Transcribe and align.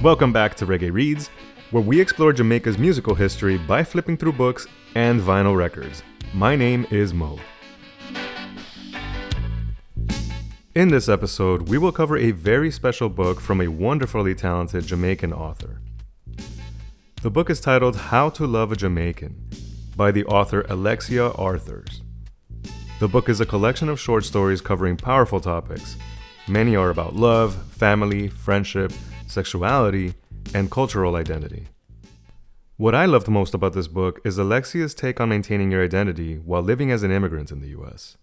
Welcome 0.00 0.32
back 0.32 0.54
to 0.54 0.64
Reggae 0.64 0.92
Reads, 0.92 1.28
where 1.72 1.82
we 1.82 2.00
explore 2.00 2.32
Jamaica's 2.32 2.78
musical 2.78 3.16
history 3.16 3.58
by 3.58 3.82
flipping 3.82 4.16
through 4.16 4.34
books 4.34 4.64
and 4.94 5.20
vinyl 5.20 5.56
records. 5.56 6.04
My 6.32 6.54
name 6.54 6.86
is 6.92 7.12
Mo. 7.12 7.36
In 10.76 10.90
this 10.90 11.08
episode, 11.08 11.68
we 11.68 11.78
will 11.78 11.90
cover 11.90 12.16
a 12.16 12.30
very 12.30 12.70
special 12.70 13.08
book 13.08 13.40
from 13.40 13.60
a 13.60 13.66
wonderfully 13.66 14.36
talented 14.36 14.86
Jamaican 14.86 15.32
author. 15.32 15.80
The 17.22 17.30
book 17.30 17.50
is 17.50 17.60
titled 17.60 17.96
How 17.96 18.30
to 18.30 18.46
Love 18.46 18.70
a 18.70 18.76
Jamaican 18.76 19.50
by 19.96 20.12
the 20.12 20.24
author 20.26 20.64
Alexia 20.68 21.30
Arthurs. 21.32 22.02
The 23.00 23.08
book 23.08 23.28
is 23.28 23.40
a 23.40 23.46
collection 23.46 23.88
of 23.88 23.98
short 23.98 24.24
stories 24.24 24.60
covering 24.60 24.96
powerful 24.96 25.40
topics. 25.40 25.96
Many 26.46 26.76
are 26.76 26.90
about 26.90 27.16
love, 27.16 27.56
family, 27.72 28.28
friendship, 28.28 28.92
sexuality, 29.28 30.14
and 30.54 30.70
cultural 30.70 31.14
identity. 31.14 31.68
What 32.76 32.94
I 32.94 33.06
loved 33.06 33.28
most 33.28 33.54
about 33.54 33.72
this 33.72 33.88
book 33.88 34.20
is 34.24 34.38
Alexia's 34.38 34.94
take 34.94 35.20
on 35.20 35.28
maintaining 35.28 35.70
your 35.70 35.84
identity 35.84 36.36
while 36.36 36.62
living 36.62 36.90
as 36.90 37.02
an 37.02 37.10
immigrant 37.10 37.50
in 37.50 37.60
the 37.60 37.76
US. 37.80 38.16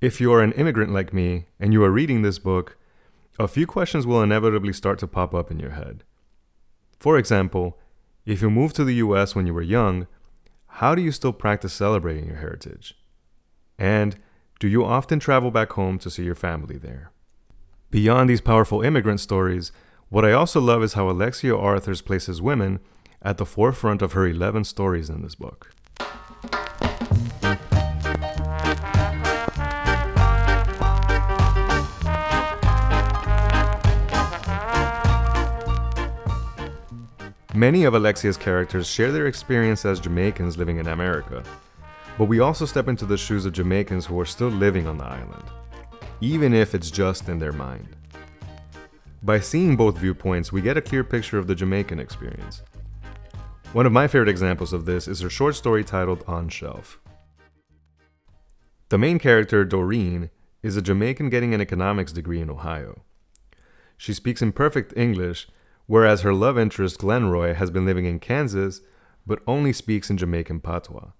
If 0.00 0.20
you 0.20 0.32
are 0.32 0.42
an 0.42 0.52
immigrant 0.52 0.92
like 0.92 1.12
me 1.12 1.46
and 1.58 1.72
you 1.72 1.82
are 1.82 1.90
reading 1.90 2.22
this 2.22 2.38
book, 2.38 2.76
a 3.38 3.48
few 3.48 3.66
questions 3.66 4.06
will 4.06 4.22
inevitably 4.22 4.72
start 4.72 4.98
to 5.00 5.08
pop 5.08 5.34
up 5.34 5.50
in 5.50 5.58
your 5.58 5.72
head. 5.72 6.04
For 7.00 7.18
example, 7.18 7.78
if 8.24 8.40
you 8.40 8.48
moved 8.48 8.76
to 8.76 8.84
the 8.84 8.94
US 8.96 9.34
when 9.34 9.46
you 9.46 9.52
were 9.52 9.62
young, 9.62 10.06
how 10.66 10.94
do 10.94 11.02
you 11.02 11.10
still 11.10 11.32
practice 11.32 11.72
celebrating 11.72 12.26
your 12.26 12.36
heritage? 12.36 12.96
And 13.78 14.16
do 14.60 14.68
you 14.68 14.84
often 14.84 15.18
travel 15.18 15.50
back 15.50 15.72
home 15.72 15.98
to 15.98 16.10
see 16.10 16.24
your 16.24 16.34
family 16.34 16.78
there? 16.78 17.10
Beyond 17.90 18.30
these 18.30 18.40
powerful 18.40 18.82
immigrant 18.82 19.20
stories, 19.20 19.72
what 20.14 20.24
I 20.24 20.30
also 20.30 20.60
love 20.60 20.84
is 20.84 20.92
how 20.92 21.10
Alexia 21.10 21.56
Arthurs 21.56 22.00
places 22.00 22.40
women 22.40 22.78
at 23.20 23.36
the 23.36 23.44
forefront 23.44 24.00
of 24.00 24.12
her 24.12 24.28
11 24.28 24.62
stories 24.62 25.10
in 25.10 25.22
this 25.22 25.34
book. 25.34 25.72
Many 37.52 37.82
of 37.82 37.94
Alexia's 37.94 38.36
characters 38.36 38.86
share 38.86 39.10
their 39.10 39.26
experience 39.26 39.84
as 39.84 39.98
Jamaicans 39.98 40.56
living 40.56 40.76
in 40.78 40.86
America, 40.86 41.42
but 42.16 42.26
we 42.26 42.38
also 42.38 42.66
step 42.66 42.86
into 42.86 43.04
the 43.04 43.18
shoes 43.18 43.46
of 43.46 43.52
Jamaicans 43.52 44.06
who 44.06 44.20
are 44.20 44.24
still 44.24 44.46
living 44.46 44.86
on 44.86 44.96
the 44.96 45.06
island, 45.06 45.50
even 46.20 46.54
if 46.54 46.72
it's 46.72 46.92
just 46.92 47.28
in 47.28 47.40
their 47.40 47.52
mind. 47.52 47.96
By 49.24 49.40
seeing 49.40 49.74
both 49.74 49.96
viewpoints, 49.96 50.52
we 50.52 50.60
get 50.60 50.76
a 50.76 50.82
clear 50.82 51.02
picture 51.02 51.38
of 51.38 51.46
the 51.46 51.54
Jamaican 51.54 51.98
experience. 51.98 52.60
One 53.72 53.86
of 53.86 53.92
my 53.92 54.06
favorite 54.06 54.28
examples 54.28 54.74
of 54.74 54.84
this 54.84 55.08
is 55.08 55.22
her 55.22 55.30
short 55.30 55.56
story 55.56 55.82
titled 55.82 56.22
On 56.26 56.50
Shelf. 56.50 57.00
The 58.90 58.98
main 58.98 59.18
character, 59.18 59.64
Doreen, 59.64 60.28
is 60.62 60.76
a 60.76 60.82
Jamaican 60.82 61.30
getting 61.30 61.54
an 61.54 61.62
economics 61.62 62.12
degree 62.12 62.42
in 62.42 62.50
Ohio. 62.50 63.00
She 63.96 64.12
speaks 64.12 64.42
in 64.42 64.52
perfect 64.52 64.92
English 64.94 65.48
whereas 65.86 66.20
her 66.20 66.34
love 66.34 66.58
interest, 66.58 66.98
Glenroy, 66.98 67.54
has 67.54 67.70
been 67.70 67.86
living 67.86 68.04
in 68.04 68.20
Kansas 68.20 68.82
but 69.26 69.40
only 69.46 69.72
speaks 69.72 70.10
in 70.10 70.18
Jamaican 70.18 70.60
patois. 70.60 71.12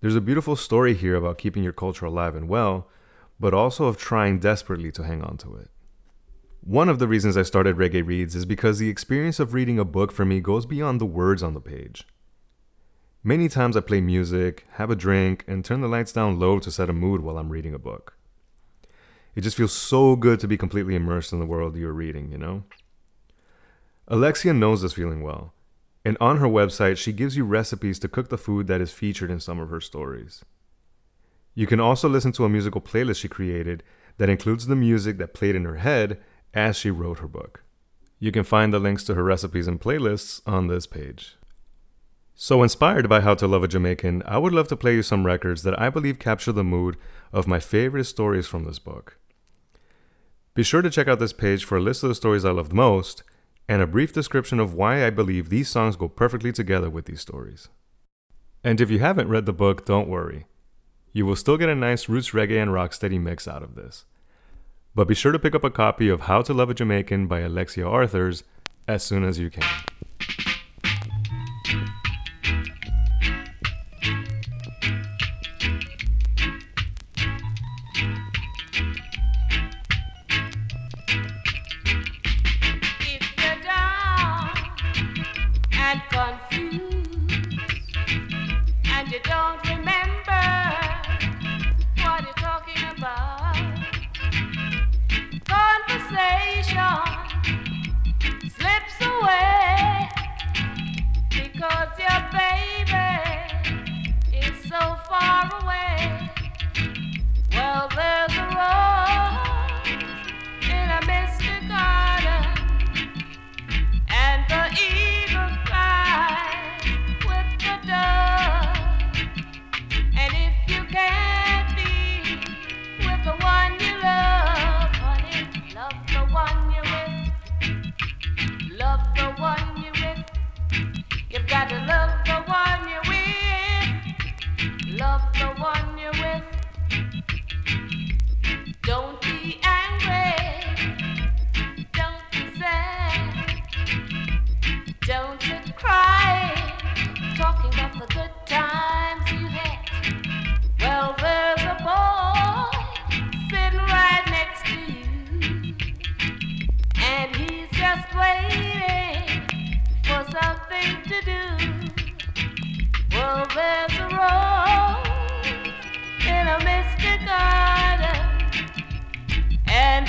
There's 0.00 0.16
a 0.16 0.22
beautiful 0.22 0.56
story 0.56 0.94
here 0.94 1.16
about 1.16 1.36
keeping 1.36 1.64
your 1.64 1.74
culture 1.74 2.06
alive 2.06 2.34
and 2.34 2.48
well, 2.48 2.88
but 3.38 3.52
also 3.52 3.84
of 3.84 3.98
trying 3.98 4.38
desperately 4.38 4.90
to 4.92 5.02
hang 5.02 5.22
on 5.22 5.36
to 5.36 5.54
it. 5.56 5.68
One 6.66 6.88
of 6.88 6.98
the 6.98 7.06
reasons 7.06 7.36
I 7.36 7.42
started 7.42 7.76
Reggae 7.76 8.06
Reads 8.06 8.34
is 8.34 8.46
because 8.46 8.78
the 8.78 8.88
experience 8.88 9.38
of 9.38 9.52
reading 9.52 9.78
a 9.78 9.84
book 9.84 10.10
for 10.10 10.24
me 10.24 10.40
goes 10.40 10.64
beyond 10.64 10.98
the 10.98 11.04
words 11.04 11.42
on 11.42 11.52
the 11.52 11.60
page. 11.60 12.06
Many 13.22 13.50
times 13.50 13.76
I 13.76 13.80
play 13.80 14.00
music, 14.00 14.66
have 14.72 14.90
a 14.90 14.96
drink, 14.96 15.44
and 15.46 15.62
turn 15.62 15.82
the 15.82 15.88
lights 15.88 16.10
down 16.10 16.40
low 16.40 16.58
to 16.60 16.70
set 16.70 16.88
a 16.88 16.94
mood 16.94 17.20
while 17.20 17.36
I'm 17.36 17.50
reading 17.50 17.74
a 17.74 17.78
book. 17.78 18.16
It 19.34 19.42
just 19.42 19.58
feels 19.58 19.74
so 19.74 20.16
good 20.16 20.40
to 20.40 20.48
be 20.48 20.56
completely 20.56 20.94
immersed 20.94 21.34
in 21.34 21.38
the 21.38 21.44
world 21.44 21.76
you're 21.76 21.92
reading, 21.92 22.32
you 22.32 22.38
know? 22.38 22.64
Alexia 24.08 24.54
knows 24.54 24.80
this 24.80 24.94
feeling 24.94 25.22
well, 25.22 25.52
and 26.02 26.16
on 26.18 26.38
her 26.38 26.48
website, 26.48 26.96
she 26.96 27.12
gives 27.12 27.36
you 27.36 27.44
recipes 27.44 27.98
to 27.98 28.08
cook 28.08 28.30
the 28.30 28.38
food 28.38 28.68
that 28.68 28.80
is 28.80 28.90
featured 28.90 29.30
in 29.30 29.38
some 29.38 29.60
of 29.60 29.68
her 29.68 29.82
stories. 29.82 30.42
You 31.54 31.66
can 31.66 31.78
also 31.78 32.08
listen 32.08 32.32
to 32.32 32.46
a 32.46 32.48
musical 32.48 32.80
playlist 32.80 33.20
she 33.20 33.28
created 33.28 33.82
that 34.16 34.30
includes 34.30 34.66
the 34.66 34.76
music 34.76 35.18
that 35.18 35.34
played 35.34 35.56
in 35.56 35.66
her 35.66 35.76
head 35.76 36.18
as 36.54 36.76
she 36.76 36.90
wrote 36.90 37.18
her 37.18 37.28
book. 37.28 37.62
You 38.18 38.32
can 38.32 38.44
find 38.44 38.72
the 38.72 38.78
links 38.78 39.04
to 39.04 39.14
her 39.14 39.24
recipes 39.24 39.66
and 39.66 39.80
playlists 39.80 40.40
on 40.46 40.68
this 40.68 40.86
page. 40.86 41.36
So, 42.36 42.62
inspired 42.62 43.08
by 43.08 43.20
How 43.20 43.34
to 43.34 43.46
Love 43.46 43.62
a 43.62 43.68
Jamaican, 43.68 44.22
I 44.26 44.38
would 44.38 44.52
love 44.52 44.68
to 44.68 44.76
play 44.76 44.94
you 44.94 45.02
some 45.02 45.26
records 45.26 45.62
that 45.62 45.78
I 45.80 45.88
believe 45.88 46.18
capture 46.18 46.52
the 46.52 46.64
mood 46.64 46.96
of 47.32 47.46
my 47.46 47.60
favorite 47.60 48.04
stories 48.04 48.46
from 48.46 48.64
this 48.64 48.78
book. 48.78 49.18
Be 50.54 50.62
sure 50.62 50.82
to 50.82 50.90
check 50.90 51.06
out 51.06 51.18
this 51.18 51.32
page 51.32 51.64
for 51.64 51.78
a 51.78 51.80
list 51.80 52.02
of 52.02 52.08
the 52.08 52.14
stories 52.14 52.44
I 52.44 52.50
loved 52.50 52.72
most 52.72 53.22
and 53.68 53.82
a 53.82 53.86
brief 53.86 54.12
description 54.12 54.60
of 54.60 54.74
why 54.74 55.06
I 55.06 55.10
believe 55.10 55.48
these 55.48 55.68
songs 55.68 55.96
go 55.96 56.08
perfectly 56.08 56.52
together 56.52 56.90
with 56.90 57.06
these 57.06 57.20
stories. 57.20 57.68
And 58.62 58.80
if 58.80 58.90
you 58.90 58.98
haven't 58.98 59.28
read 59.28 59.46
the 59.46 59.52
book, 59.52 59.86
don't 59.86 60.08
worry. 60.08 60.46
You 61.12 61.26
will 61.26 61.36
still 61.36 61.56
get 61.56 61.68
a 61.68 61.74
nice 61.74 62.08
roots 62.08 62.30
reggae 62.30 62.60
and 62.60 62.70
rocksteady 62.70 63.20
mix 63.20 63.46
out 63.46 63.62
of 63.62 63.74
this. 63.74 64.04
But 64.96 65.08
be 65.08 65.14
sure 65.14 65.32
to 65.32 65.40
pick 65.40 65.56
up 65.56 65.64
a 65.64 65.70
copy 65.70 66.08
of 66.08 66.22
How 66.22 66.40
to 66.42 66.54
Love 66.54 66.70
a 66.70 66.74
Jamaican 66.74 67.26
by 67.26 67.40
Alexia 67.40 67.84
Arthurs 67.84 68.44
as 68.86 69.02
soon 69.02 69.24
as 69.24 69.40
you 69.40 69.50
can. 69.50 69.64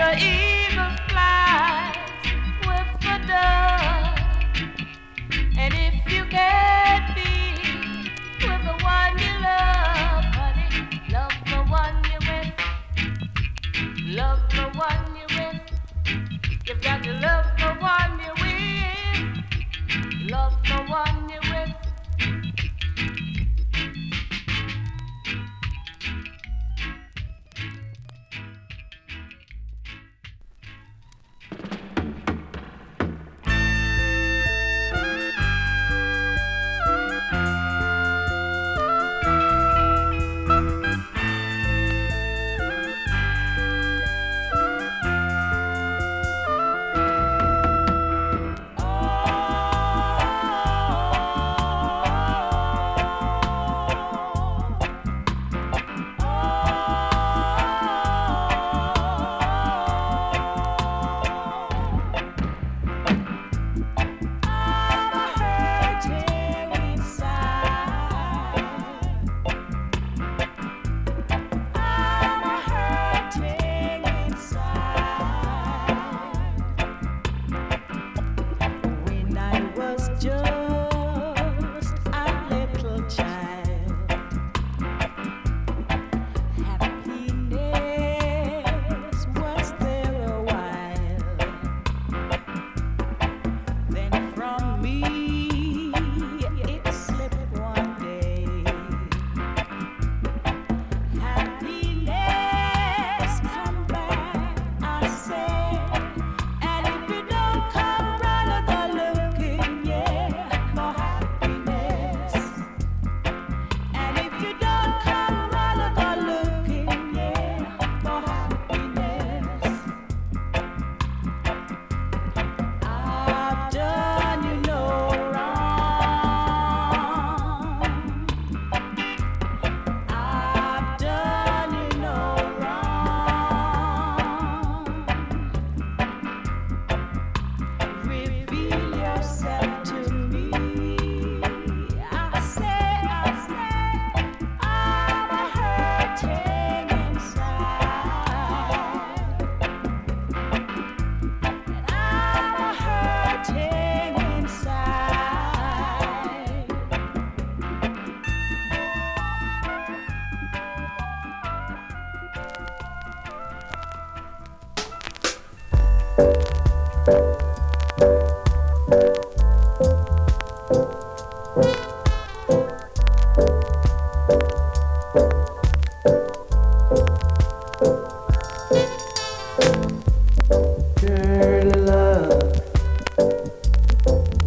Love 0.00 0.18
the 0.18 0.49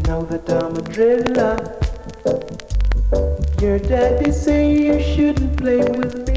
now 0.07 0.21
that 0.21 0.49
i'm 0.49 0.73
Dreadlock. 0.93 1.63
Your 3.61 3.79
daddy 3.79 4.31
say 4.31 4.71
you 4.71 5.01
shouldn't 5.01 5.57
play 5.57 5.77
with 5.77 6.27
me 6.27 6.32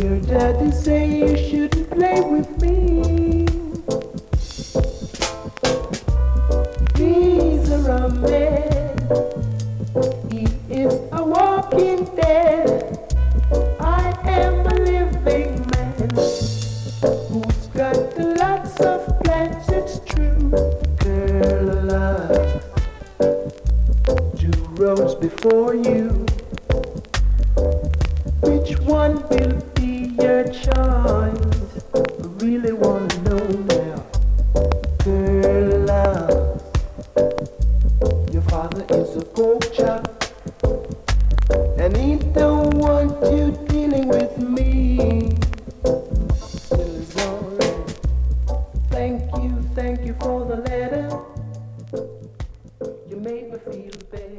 Your 0.00 0.18
daddy 0.22 0.72
say 0.72 1.20
you 1.20 1.36
shouldn't 1.36 1.88
play 1.88 2.20
with 2.20 2.60
me. 2.60 3.46
He's 6.96 7.70
a 7.70 7.78
rum. 7.86 8.24
He 10.32 10.48
is 10.68 10.94
a 11.12 11.24
walking 11.24 12.04
dead. 12.16 12.98
I 13.78 14.12
am 14.24 14.66
a 14.66 14.74
living 14.74 15.54
man 15.70 16.10
who's 17.30 17.66
got 17.68 18.18
lots 18.18 18.80
of 18.80 19.06
plans. 19.22 19.68
It's 19.68 20.00
true, 20.00 20.50
girl, 21.04 21.84
love. 21.84 22.62
Two 24.36 24.50
rows 24.74 25.14
before 25.14 25.76
you. 25.76 26.26
Which 28.66 28.80
one 28.80 29.22
will 29.28 29.60
be 29.76 30.10
your 30.20 30.42
choice? 30.42 30.66
I 31.94 32.02
really 32.42 32.72
wanna 32.72 33.16
know 33.22 33.46
now. 33.70 34.02
Girl. 35.04 35.86
Your 38.32 38.42
father 38.50 38.84
is 38.90 39.14
a 39.14 39.24
pork 39.24 39.72
chop. 39.72 40.02
And 41.78 41.96
he 41.96 42.16
don't 42.32 42.74
want 42.74 43.12
you 43.32 43.52
dealing 43.68 44.08
with 44.08 44.36
me. 44.36 45.30
Thank 48.90 49.22
you, 49.44 49.62
thank 49.76 50.04
you 50.04 50.16
for 50.18 50.44
the 50.44 50.56
letter. 50.56 51.08
You 53.08 53.16
made 53.20 53.52
me 53.52 53.58
feel 53.58 53.92
better. 54.10 54.36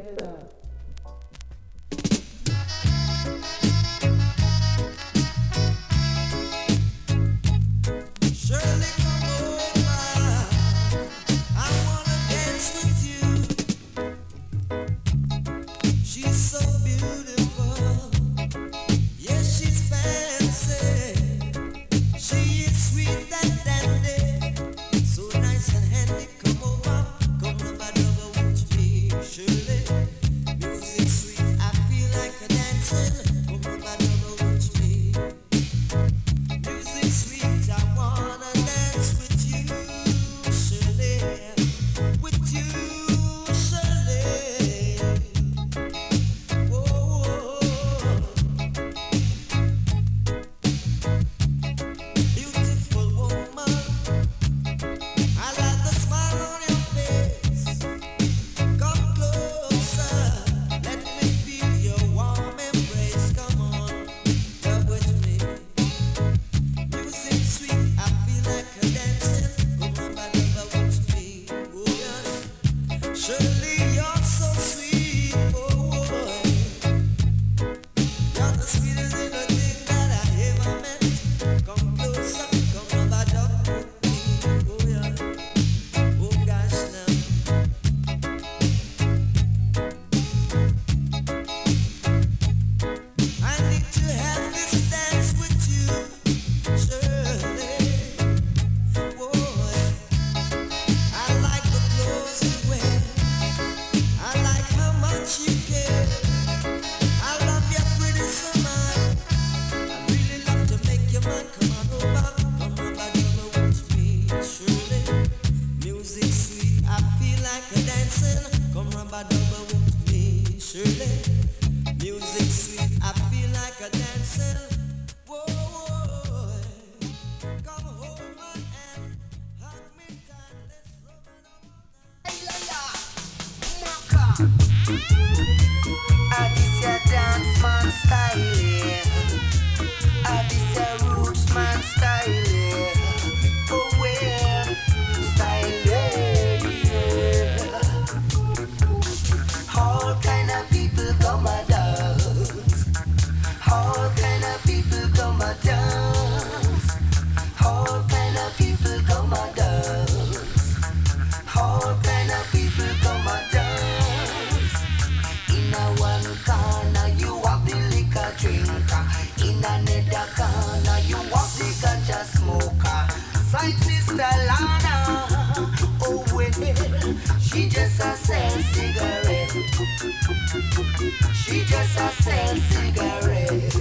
She 181.34 181.64
just 181.64 181.98
a 181.98 182.10
sell 182.22 182.56
cigarette. 182.56 183.74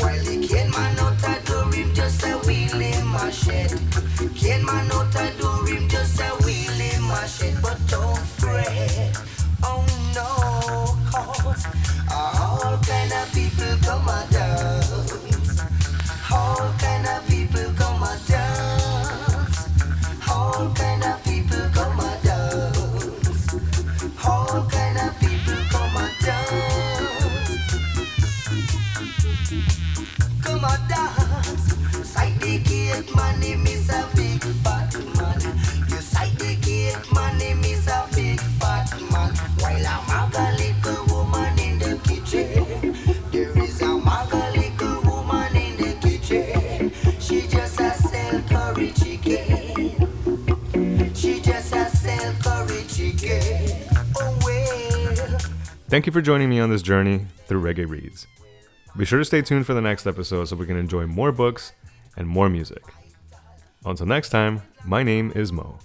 While 0.00 0.22
the 0.24 0.46
cane 0.46 0.70
man 0.70 0.98
out 0.98 1.24
a 1.24 1.40
just 1.94 2.22
a 2.24 2.36
my. 3.06 3.30
Cane 4.34 4.64
man 4.64 4.92
out 4.92 5.14
a 5.14 5.30
him 5.66 5.88
just 5.88 6.20
a 6.20 6.28
wheel 6.44 6.80
in 6.92 7.02
my. 7.02 7.26
But 7.62 7.78
don't 7.88 8.15
Thank 55.88 56.06
you 56.06 56.12
for 56.12 56.20
joining 56.20 56.50
me 56.50 56.60
on 56.60 56.68
this 56.70 56.82
journey 56.82 57.26
through 57.46 57.62
Reggae 57.62 57.88
Reads. 57.88 58.26
Be 58.96 59.04
sure 59.04 59.18
to 59.18 59.24
stay 59.24 59.42
tuned 59.42 59.66
for 59.66 59.74
the 59.74 59.80
next 59.80 60.06
episode 60.06 60.46
so 60.46 60.56
we 60.56 60.66
can 60.66 60.76
enjoy 60.76 61.06
more 61.06 61.32
books 61.32 61.72
and 62.16 62.26
more 62.28 62.48
music. 62.48 62.82
Until 63.84 64.06
next 64.06 64.30
time, 64.30 64.62
my 64.84 65.02
name 65.02 65.32
is 65.34 65.52
Mo. 65.52 65.78